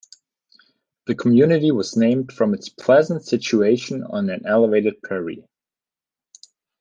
[1.05, 5.45] The community was named from its "pleasant situation on an elevated prairie".